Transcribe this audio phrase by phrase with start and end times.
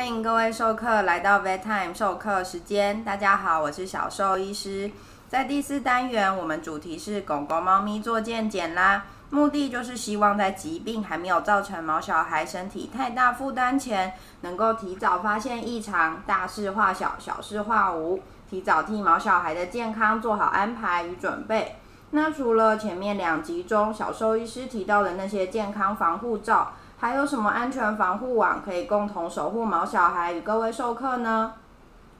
[0.00, 3.04] 欢迎各位授课来到 Vet Time 授课时间。
[3.04, 4.90] 大家好，我是小兽医师。
[5.28, 9.04] 在第四单元，我们主题是狗狗、猫咪做健检啦。
[9.28, 21.76] 目的就是希望在疾病还没有造成毛小孩身体太大负担前，能够提早发现异常，大事化小，小事化无，提早替毛小孩的健康做好安排与准备。
[22.12, 26.72] 那除了前面两集中小兽医师提到的那些健康防护罩，
[27.02, 31.54] 还有什么安全防护网可以共同守护毛小孩与各位授课呢？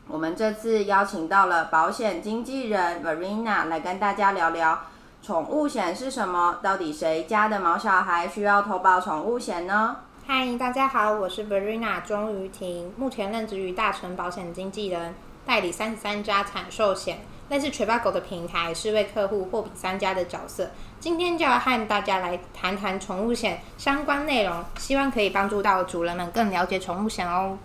[0.08, 4.78] 我们这次邀请到了保险经纪人 Verena 来跟大家聊聊
[5.22, 9.96] 宠物险是什么，到底谁家的毛小孩需要投保宠物险呢？
[10.26, 17.18] 嗨，大家好，我是 Verena 钟于婷，目前任职于大成保险经纪人，代理三十三家产寿险。
[17.50, 27.56] 类似垂巴狗的平台是为客户货比三家的角色，今天就要和大家来谈谈宠物险相关内容，希望可以帮助到主人们更了解宠物险哦。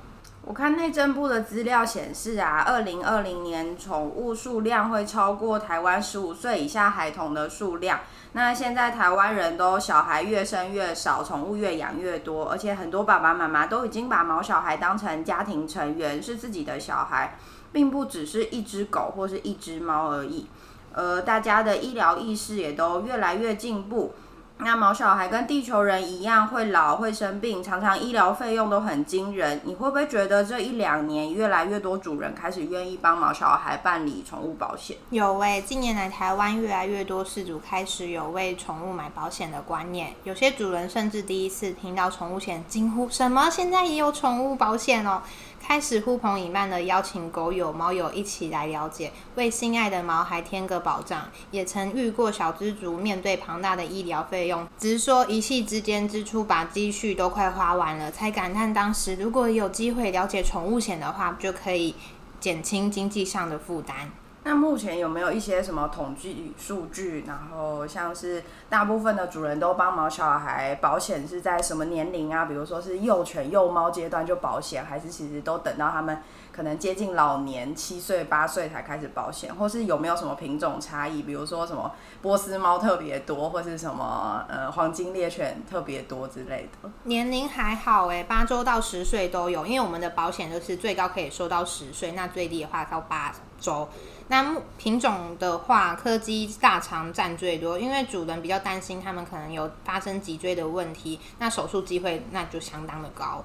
[0.42, 8.00] 我看内政部的资料显示啊，二零二零年宠物数量会超过台湾十五岁以下孩童的数量。
[8.31, 17.38] 那现在台湾人都小孩越生越少，宠物越养越多，而且很多爸爸妈妈都已经把毛小孩当成家庭成员，是自己的小孩。
[17.73, 20.47] 并不只是一只狗或是一只猫而已，
[20.96, 24.14] 而大家的医疗意识也都越来越进步。
[24.58, 29.60] 那毛小孩跟地球人一样会老会生病，常常医疗费用都很惊人。
[29.66, 34.96] 你会不会觉得这一两年越来越多主人开始愿意帮毛小孩办理宠物保险？
[35.10, 43.50] 有诶，近年来台湾越来越多饲主开始有为宠物买保险的观念，有些主人甚至第一次听到宠物险，惊呼：什么？
[43.50, 45.22] 现在也有宠物保险哦！
[45.67, 51.27] 开始呼朋引伴的邀请狗友、猫友一起来了解，为心爱的毛孩添个保障。
[51.49, 61.95] 也曾遇过小资族面对庞大的医疗费用，直说一夕之间支出把积蓄都快花完了，才感叹当时如果有机会了解宠物险的话，就可以
[62.39, 64.11] 减轻经济上的负担。
[64.48, 67.23] 那目前有没有一些什么统计数据？
[67.26, 72.45] 然后像是大部分的主人都帮毛小孩保险是在什么年龄啊？
[72.45, 76.20] 比如说是幼犬、幼猫阶段就保险，还是其实都等到他们
[76.55, 79.54] 可能接近老年七岁、八岁才开始保险？
[79.54, 81.23] 或是有没有什么品种差异？
[81.23, 86.89] 比如说什么波斯猫特别多，或是什么呃黄金猎犬特别多之类的？
[87.04, 93.89] 年龄还好哎，八周到十岁都有，因为我们的保险就是最高可以收到十岁，那最低的话到八周。
[94.30, 103.43] 那品种的话，柯基大肠占最多，因为主人比较担心他们可能有发生脊椎的问题，那手术机会那就相当的高。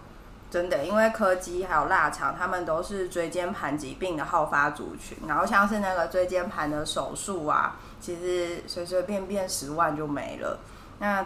[0.50, 10.58] 真的，因为柯基还有腊肠，它们都是椎间盘疾病的好发族群，然后像是那个椎间盘的手术啊，其实随随便便十万就没了。
[10.98, 11.24] 那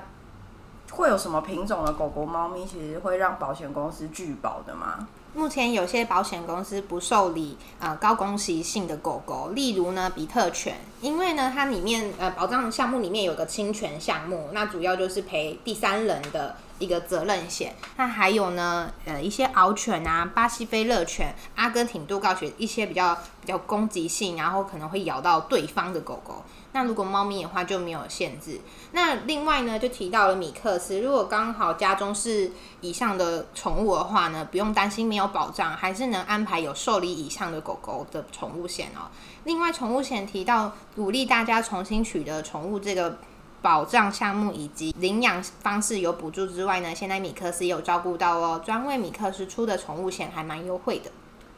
[0.91, 5.09] 会有什么品种的狗狗、猫咪，其实会让保险公司拒保的吗？
[5.33, 17.75] 目前有些保险公司不受理呃高攻击性的狗狗，例如呢比特犬，因为呢它里面呃保障项目里面有个侵权项目，那主要就是赔第三人的一个责任险。
[17.97, 26.45] 那还有呢呃一些獒犬啊、巴西菲乐犬、阿根廷杜高犬一些比较比较攻击性，然后可能会咬到对方的狗狗。
[26.73, 28.61] 那如果猫咪的话就没有限制。
[28.91, 32.51] 那另外呢，就提到了米克斯，如果刚好家中是
[32.81, 39.07] 以上的宠物的话呢，不用担心没有保障，还是能安排有受理以上的狗狗的宠物险哦。
[39.45, 43.19] 另外，宠物险提到鼓励大家重新取得宠物这个
[43.65, 51.11] 保障项目以及领养方式有补助之外呢，现在米克斯也有照顾到哦，专为米克斯出的宠物险还蛮优惠的。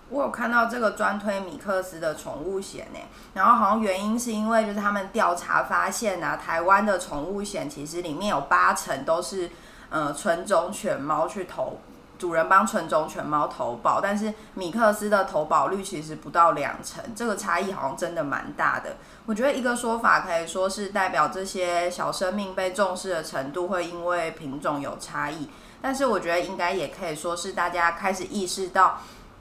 [0.09, 3.01] 我有看到这个专推米克斯的宠物险呢，
[3.35, 9.51] 然后好像原因是因为就是他们调查发现啊，台湾的宠物险其实里面有八成都是
[9.91, 11.81] 呃纯种犬猫去投，
[12.19, 18.97] 主人帮纯种犬猫投保，但是米克斯的投保率其实不到两成，这个差异好像真的蛮大的。
[19.27, 25.51] 我觉得一个说法可以说是代表这些小生命被重视的程度会因为品种有差异，
[25.81, 28.99] 但是我觉得应该也可以说是大家开始意识到。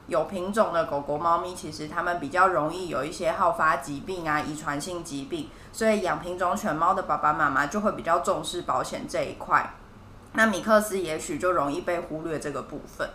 [0.08, 9.68] 有品种的狗狗、猫咪，其实它们比较容易有一些好发疾病啊、遗传性疾病，所以养品种犬猫的爸爸妈妈就会比较重视保险这一块。
[10.36, 13.10] 那米克斯也许就容易被忽略这个部分。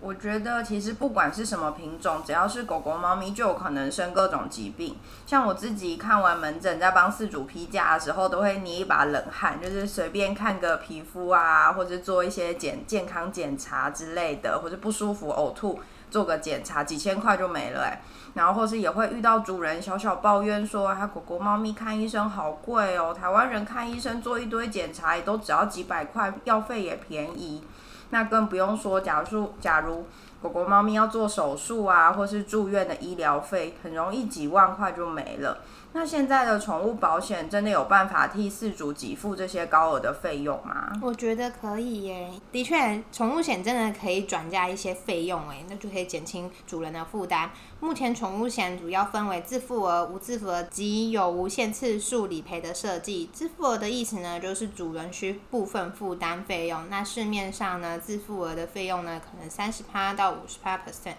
[0.00, 4.96] 我觉得其实不管是什么品种，只要是狗狗、猫咪，就有可能生各种疾病。
[5.24, 15.80] 像我自己看完门诊，在帮饲主批假的时候，都会捏一把冷汗，就是随便看个皮肤啊，或者做一些检健康检查之类的，或者不舒服、呕吐，
[16.14, 18.00] 做个检查，几千块就没了哎。
[18.34, 27.64] 然后或是也会遇到主人小小抱怨说，他狗狗、猫咪看医生好贵哦，台湾人看医生做一堆检查也都只要几百块，药费也便宜。
[28.10, 30.06] 那更不用说，假如假如
[30.40, 35.58] 狗狗、猫咪要做手术啊，或是住院的医疗费，很容易几万块就没了。
[35.96, 40.92] 那现在的宠物保险真的有办法替饲主给付这些高额的费用吗？
[41.00, 47.48] 我觉得可以耶，的确，宠物险真的可以转嫁一些费用，哎，那就可以减轻主人的负担。
[47.78, 53.30] 目前宠物险主要分为自付额、无自付额及有无限次数理赔的设计。
[53.32, 56.90] 自付额的意思呢，就是主人需部分负担费用。
[56.90, 61.14] 那市面上呢，自付额的费用呢，可能三十趴到五十趴 percent。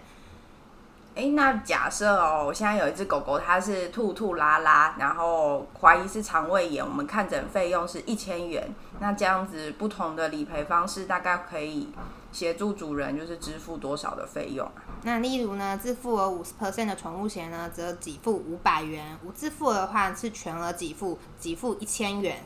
[1.16, 8.74] 哎，那假设哦，我现在有一只狗狗，它是吐吐拉拉，然后怀疑是肠胃炎，我们看诊费用是一千元。
[9.00, 11.88] 那这样子不同的理赔方式，大概可以
[12.32, 14.70] 协助主人就是支付多少的费用？
[15.04, 22.44] 那例如呢，自付额五十 percent 的宠物险呢，则给付五百元；无自付的话是全额给付，给付一千元。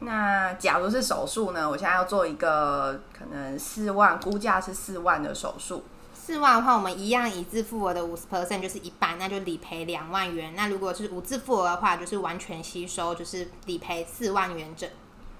[0.00, 1.70] 那假如是手术呢？
[1.70, 5.82] 我现在要做一个可能四万，估价是四万的手术。
[6.24, 10.54] 四万的话，我们一样以自付额的五十 percent 就是一半，那就理赔两万元。
[10.56, 14.88] 那如果是无自付额的话，就是完全吸收，就是理赔四万元整。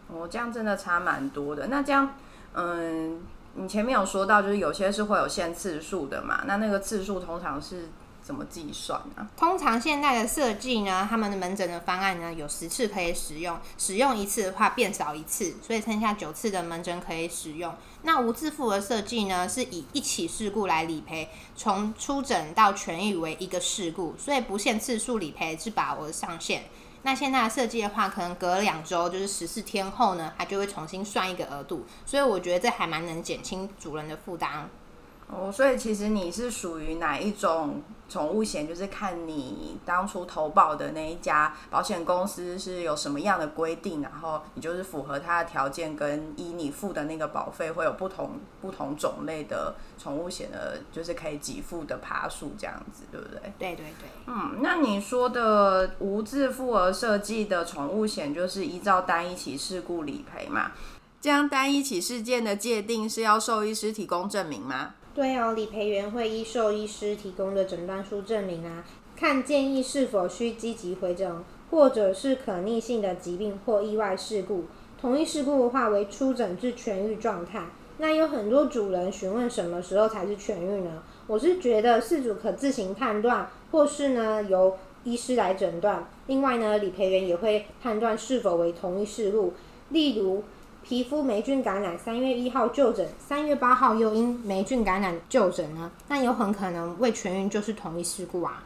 [0.09, 1.69] 哦，这样真的差蛮多的。
[1.69, 2.15] 那这样，
[2.53, 3.23] 嗯，
[3.55, 6.43] 你前面有说到，就是有些是会有限次数的嘛？
[6.47, 7.89] 那那个次数通常是？
[8.25, 9.29] 怎么计算呢？
[9.37, 17.75] 通常现在的设计呢，他们的门诊的方案呢，有十次可以使用，使用一次的话变少一次，所以剩下九次的门诊可以使用。
[18.03, 26.65] 那无自付的设计呢，是以一起事故来理赔，从出诊到痊愈为一个事故，所以不限次数理赔是把握上限。
[27.03, 34.71] 那现在的设计的话，可能隔两周，就是十四天后呢，它就会重新算一个额度，所以我觉得这还蛮能减轻主人的负担。
[35.27, 38.69] 哦，所以其实你是属于哪一种宠物险？
[38.69, 53.41] 就是看你当初投保的那一家保险公司是有什么样的规定，然后你就是符合它的条件，跟依你付的那个保费会有不同不同种类的宠物险的，就是可以给付的爬数这样子，对不对？
[53.59, 54.09] 对对对。
[54.27, 60.73] 嗯，那你说的无自付额设计的宠物险，就是依照单一起事故理赔嘛？
[61.21, 64.95] 这样单一起事件的界定是要兽医师提供证明吗？
[65.15, 68.85] 对哦，理赔员会依兽医师提供的诊断书证明啊，
[69.15, 71.33] 看建议是否需积极回诊，
[71.71, 74.65] 或者是可逆性的疾病或意外事故。
[75.01, 77.67] 同一事故的话为出诊至痊愈状态。
[77.99, 81.05] 那有很多主人询问什么时候才是痊愈呢？
[81.29, 86.09] 我是觉得事主可自行判断，或是呢由医师来诊断。
[86.27, 89.53] 另外呢，理赔员也会判断是否为同一事故，
[89.91, 90.43] 例如。
[90.85, 95.91] 皮肤霉菌感染，三月一号就诊，三月八号又因霉菌感染就诊呢？
[96.07, 98.63] 那有很可能未痊愈就是同一事故啊？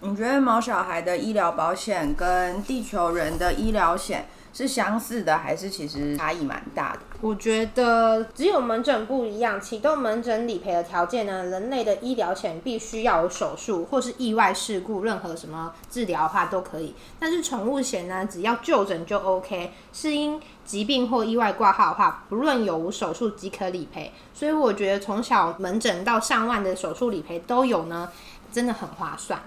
[0.00, 4.28] 你觉得毛小孩的医疗保险跟地球人的医疗险？
[4.50, 7.00] 是相似的，还是其实差异蛮大的？
[7.20, 9.60] 我觉得只有门诊不一样。
[9.60, 16.94] 启动门诊理赔的条件呢，人类的医疗险必须要有手术或是意外事故，任何什么治疗的话都可以。
[17.20, 24.12] 但是宠物险呢，只要就诊就 OK，是因疾病或意外挂号的话，不论有无手术即可理赔。
[24.34, 28.10] 所以我觉得从小门诊到上万的手术理赔都有呢，
[28.50, 29.40] 真的很划算。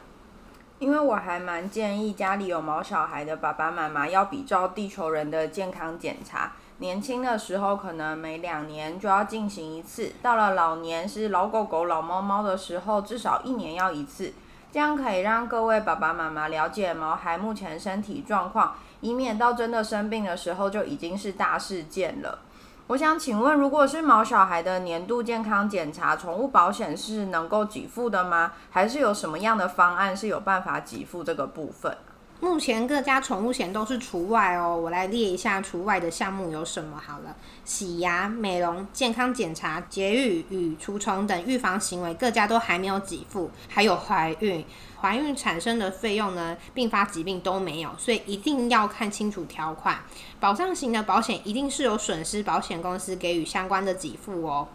[0.81, 14.33] 因为我还蛮建议家里有毛小孩的爸爸妈妈要比照地球人的健康检查，年轻的时候可能每两年就要进行一次，到了老年是老狗狗、老猫猫的时候，至少一年要一次，
[14.71, 22.39] 这样可以让各位爸爸妈妈了解毛孩目前身体状况，以免到真的生病的时候就已经是大事件了。
[22.87, 28.51] 我想请问，如果是毛小孩的年度健康检查，宠物保险是能够给付的吗？
[28.69, 31.95] 还是有什么样的方案是有办法给付这个部分？
[32.41, 34.75] 目前各家宠物险都是除外哦。
[34.75, 43.51] 我来列一下除外的项目有什么好了：洗牙、美容、健康检查、节育与除虫等预防行为，各家都还没有给付。
[43.69, 44.65] 还有怀孕。
[44.99, 49.99] 怀孕产生的费用呢，并发疾病都没有，所以一定要看清楚条款。
[50.39, 54.67] 保障型的保险一定是有损失保险公司给予相关的给付哦。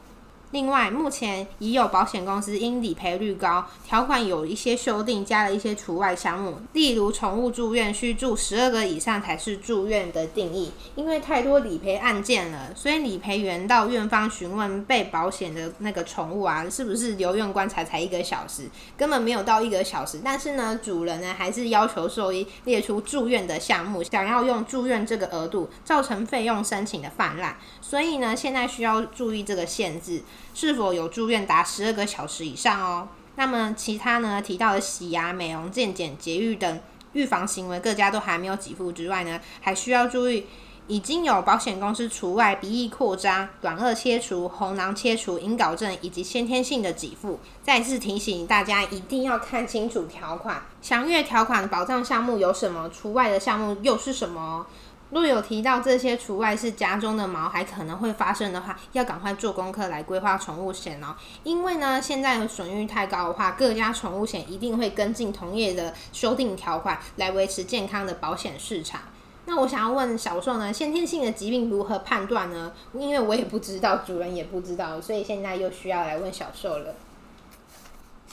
[0.52, 6.60] 另外，目前已有保险公司因理赔率高，条款有一些修订，加了一些除外项目。
[6.72, 10.70] 例如，宠物住院需住十二个以上才是住院的定义。
[10.94, 20.20] 因为太多理赔案件了，所以理赔员到院方询问被保险的那个宠物啊，是不是留院观察才一个小时，根本没有到一个小时。
[20.24, 27.56] 但是呢，主人呢还是要求兽医列出住院的项目，想要用住院这个额度，造成费用申请的泛滥。
[27.80, 30.22] 所以呢，现在需要注意这个限制。
[30.54, 33.08] 是否有住院达十二个小时以上哦？
[33.36, 36.80] 那么其他呢提到的洗牙、美容、健检、节育等
[37.12, 40.46] 预防行为，各家都还没有给付之外呢，还需要注意
[40.86, 47.40] 已经有保险公司除外鼻翼扩张、短腭切除、喉囊切除、隐睾症以及先天性的给付。
[47.62, 54.66] 再次提醒大家，一定要看清楚条款，详阅条款保障项目有什么，除外的项目又是什么。
[55.10, 61.14] 若有提到这些除外是家中的毛还可能会发生的话，要赶快做功课来规划宠物险哦。
[61.44, 69.00] 因为呢，现在的损率太高的话，各家宠物险一定会跟进同业的修订条款，来维持健康的保险市场。
[69.44, 72.72] 那我想要问小寿呢，先天性的疾病如何判断呢？
[72.92, 76.92] 因为我也不知道，主人也不知道，所以现在又需要来问小寿了。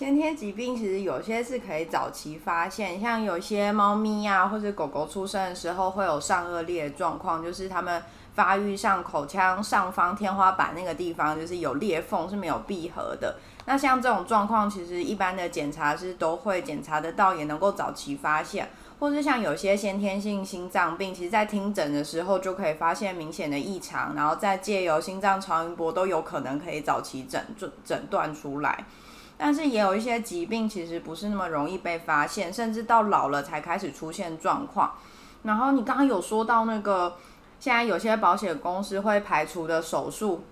[0.03, 8.03] 先天疾病其实有些是可以早期发现，像有些猫咪啊或者狗狗出生的时候会有上颚裂状况，就是它们
[8.36, 13.38] 发育上口腔上方天花板那个地方就是有裂缝是没有闭合的。
[13.63, 18.69] 那像这种状况，其实一般的检查是都会检查得到，也能够早期发现。
[19.00, 28.83] 或是像有些先天性心脏病，其实在听诊的时候就可以发现明显的异常，然后再借由心脏超音波都有可能可以早期诊诊诊断出来。
[29.46, 34.94] 但是也有一些疾病其实不是那么容易被发现，甚至到老了才开始出现状况。
[35.42, 37.18] 然后你刚刚有说到那个，
[37.60, 40.46] 现在有些保险公司会排除的手术。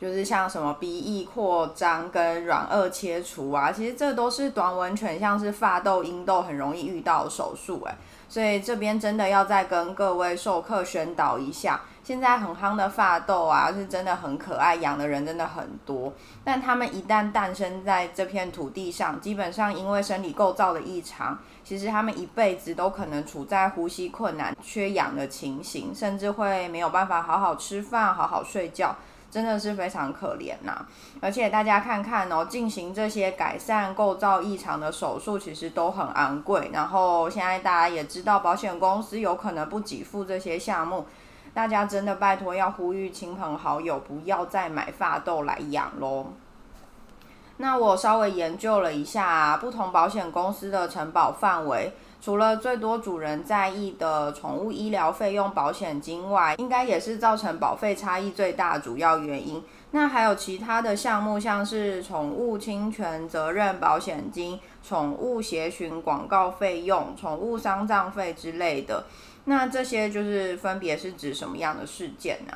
[0.00, 7.94] 就是像什么鼻翼扩张跟软腭切除啊，其实这都是短吻犬，像是发痘、阴痘很容易遇到手术诶，
[8.26, 16.12] 所以这边真的要再跟各位授课宣导一下，现在很夯的发痘啊，是真的很可爱，养的人真的很多。
[16.42, 28.96] 但他们一旦诞生在这片土地上，基本上因为生理构造的异常，其实他们一辈子都可能处在呼吸困难、缺氧的情形，甚至会没有办法好好吃饭、好好睡觉。
[29.30, 30.84] 真的是非常可怜呐，
[31.20, 36.68] 而且大家看看哦，进行这些改善构造异常的手术，其实都很昂贵。
[36.72, 41.06] 然后现在大家也知道，保险公司有可能不给付这些项目，
[41.52, 46.26] 大家真的拜托要呼吁亲朋好友不要再买发豆来养喽。
[47.56, 51.92] 那我稍微研究了一下不同保险公司的承保范围。
[52.22, 59.62] 除了最多主人在意的宠物医疗费用保险金外，应该也是造成保费差异最大主要原因。
[59.92, 69.04] 那还有其他的项目，像是宠物侵权责任保险金、宠物协寻广告费用、宠物丧葬费之类的。
[69.44, 72.54] 那这些就是分别是指什么样的事件呢？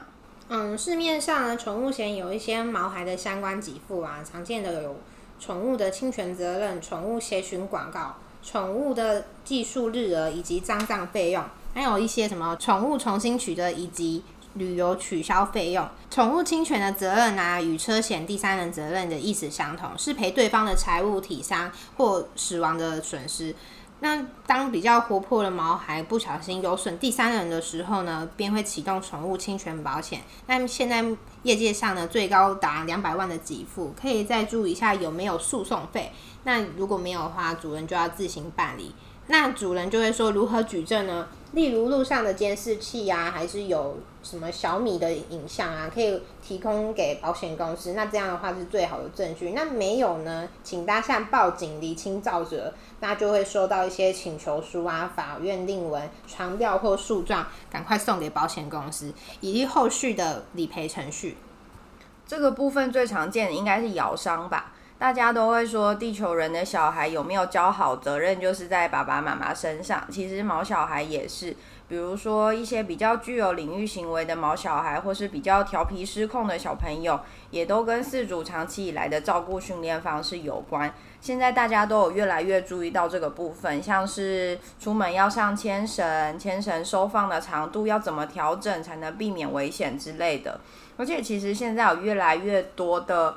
[0.48, 4.96] 嗯，市面上呢，宠物险有一些毛孩的相关给付啊，常见的有
[5.40, 8.16] 宠物的侵权责任、宠物协寻广告。
[8.42, 14.22] 宠物的计数日额以及丧葬费用，还有一些什么宠物重新取得以及
[14.52, 15.88] 旅游取消费用。
[16.10, 23.56] 宠物侵权的责任啊，与车险第三人责任的意思相同，是赔对方的财物体伤或死亡的损失。
[24.04, 30.20] 那当比较活泼的毛孩不小心有损第三人的时候呢，便会启动宠物侵权保险。
[30.46, 31.02] 那现在
[31.42, 36.12] 业界上呢，最高达两百万的给付，可以再注意一下有没有诉讼费。
[36.42, 38.94] 那如果没有的话，主人就要自行办理。
[39.28, 41.28] 那主人就会说如何举证呢？
[41.52, 47.92] 例如路上的监视器啊，还是有什么小米的影像啊，可以提供给保险公司。
[47.92, 49.52] 那这样的话是最好的证据。
[49.52, 61.36] 那没有呢，请大向报警厘清造者，那就会收到一些请求书啊、法院令文、传票或诉状，赶快送给保险公司，以及后续的理赔程序。
[62.26, 64.72] 这个部分最常见的应该是咬伤吧。
[64.96, 70.02] 大家都会说，地球人的小孩有没有教好，责任就是在爸爸妈妈身上。
[70.10, 71.54] 其实毛小孩也是，
[71.86, 80.92] 比如说一些比较具有领域行为的毛小孩，或是比较调皮失控的小朋友，也都跟饲主长期以来的照顾训练方式有关。
[81.20, 90.60] 现在大家都有越来越注意到这个部分，像是出门要上牵绳，牵绳收放的长度要怎么调整才能避免危险之类的。
[90.96, 93.36] 而且其实现在有越来越多的。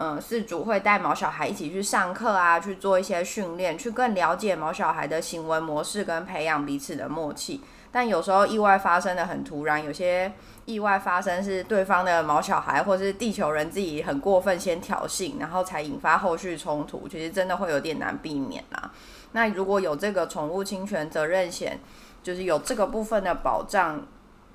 [0.00, 7.60] 嗯，饲主会带毛小孩一起去上课啊，去做一些训练，去更了解毛小孩的行为模式，跟培养彼此的默契。
[7.90, 10.32] 但有时候意外发生的很突然，有些
[10.66, 18.90] 意外发生是对方的毛小孩或是地球人自己很过分先挑衅，然后才引发后续冲突，其实真的会有点难避免啦。
[19.32, 21.78] 那如果有这个宠物侵权责任险，
[22.22, 24.06] 就是有这个部分的保障。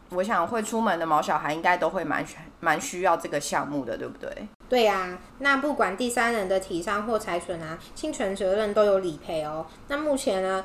[0.10, 2.24] 我想会出门的毛小孩应该都会蛮
[2.60, 4.30] 蛮需要这个项目的，对不对？
[4.70, 9.66] 对呀，那不管第三人的体伤或财损啊，侵权责任都有理赔哦。
[9.88, 10.64] 那目前呢，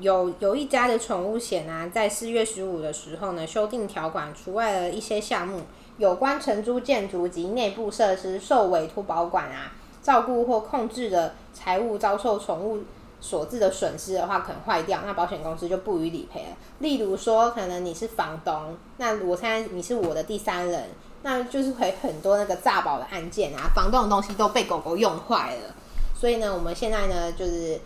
[0.00, 5.60] 有有一家的宠物险啊，在四月十五的时候呢，修订条款除外了一些项目，
[5.98, 12.82] 有关承租建筑及内部设施受委托保管啊、照顾或控制的财物遭受宠物
[13.20, 16.56] 所致的损失的话，可能坏掉，那保险公司就不予理赔了。
[16.78, 20.88] 例如说，可能你是房东，那我现在你是我的第三人，
[21.22, 25.74] 那就是会很多那个诈保的案件啊，房东的东西都被狗狗用坏了，
[26.18, 27.78] 所以呢，我们现在呢就是。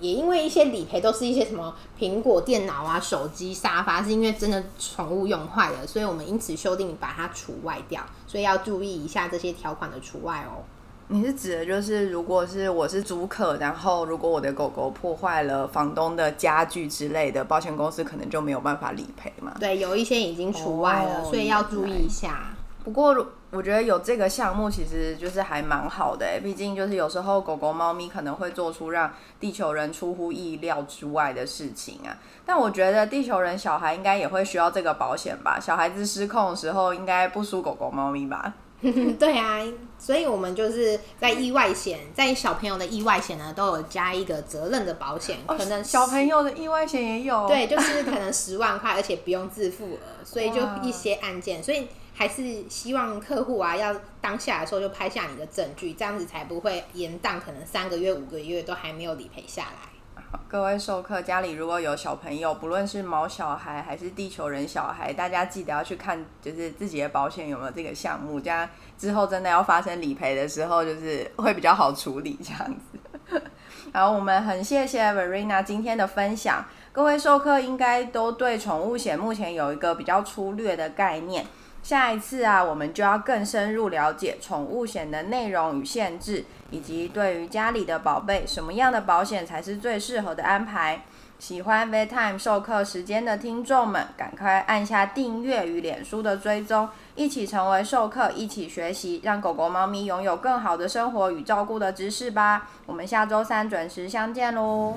[0.00, 10.62] 也因为一些理赔都是一些什么苹果电脑啊、手机、沙发，是因为真的宠物用坏了，所以我们因此修订把它除外掉，所以要注意一下这些条款的除外哦。
[11.08, 19.54] 你是指的就是，如果是我是租客，然后如果我的狗狗破坏了房东的家具之类的，保险公司可能就没有办法理赔嘛？
[19.58, 22.54] 对，有一些已经除外了，所以要注意一下。
[22.84, 23.26] 不过。
[23.50, 32.12] 我觉得有这个项目其实就是还蛮好的毕竟就是有时候狗狗、猫咪可能会做出让地球人出乎意料之外的事情啊。
[32.44, 35.58] 但我觉得地球人小孩应该也会需要这个保险吧？
[35.58, 38.52] 小孩子失控的时候应该不输狗狗、猫咪吧？
[39.18, 39.58] 对啊，
[39.98, 51.88] 所以我们就是在意外险，在小朋友的意外险呢都有加一个责任的保险，可能小朋友的意外险也有，对，就是可能 十万块，而且不用自付额，所以就一些案件，所以。
[52.18, 60.24] 还是希望客户啊，要当下的时候就拍下你的证据，这样子才不会延宕，可能三个月、五个月都还没有理赔下来。
[60.48, 73.40] 各位授课家里如果有小朋友，不论是毛小孩还是地球人小孩，大家记得要去看，就是自己的保险有没有这个项目，这样之后真的要发生理赔的时候，就是会比较好处理这样子。
[73.94, 81.46] 好我们很谢谢 Verena 今天的分享，各位授课应该都对宠物险目前有一个比较粗略的概念。
[81.82, 91.02] 下一次啊，我们就要更深入了解宠物险的内容与限制，以及对于家里的宝贝，什么样的保险才是最适合的安排。
[91.38, 102.68] 喜欢 Vetime 授课时间的听众们，赶快按下订阅与脸书的追踪，一起成为授课，一起学习，让狗狗、猫咪拥有更好的生活与照顾的知识吧。
[102.86, 104.96] 我们下周三准时相见喽！